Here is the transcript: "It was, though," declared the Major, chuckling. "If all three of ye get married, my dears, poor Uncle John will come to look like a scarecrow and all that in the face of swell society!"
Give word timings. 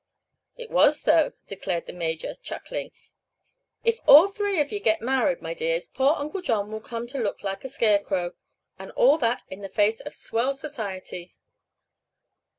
"It 0.57 0.71
was, 0.71 1.03
though," 1.03 1.33
declared 1.45 1.85
the 1.85 1.93
Major, 1.93 2.33
chuckling. 2.33 2.91
"If 3.83 3.99
all 4.07 4.27
three 4.29 4.59
of 4.59 4.71
ye 4.71 4.79
get 4.79 4.99
married, 4.99 5.43
my 5.43 5.53
dears, 5.53 5.85
poor 5.85 6.15
Uncle 6.17 6.41
John 6.41 6.71
will 6.71 6.81
come 6.81 7.05
to 7.05 7.19
look 7.19 7.43
like 7.43 7.63
a 7.63 7.69
scarecrow 7.69 8.33
and 8.79 8.89
all 8.93 9.19
that 9.19 9.43
in 9.49 9.61
the 9.61 9.69
face 9.69 9.99
of 10.01 10.15
swell 10.15 10.55
society!" 10.55 11.35